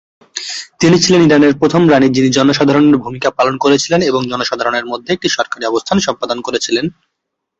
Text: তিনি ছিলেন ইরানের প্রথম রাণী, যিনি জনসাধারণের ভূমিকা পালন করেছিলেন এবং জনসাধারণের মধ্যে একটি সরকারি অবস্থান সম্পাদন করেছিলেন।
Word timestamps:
তিনি 0.79 0.97
ছিলেন 1.03 1.21
ইরানের 1.23 1.53
প্রথম 1.61 1.81
রাণী, 1.89 2.07
যিনি 2.09 2.29
জনসাধারণের 2.29 3.01
ভূমিকা 3.03 3.29
পালন 3.37 3.55
করেছিলেন 3.57 4.01
এবং 4.01 4.21
জনসাধারণের 4.29 4.85
মধ্যে 4.85 5.09
একটি 5.13 5.27
সরকারি 5.29 5.63
অবস্থান 5.65 5.97
সম্পাদন 5.99 6.37
করেছিলেন। 6.41 6.85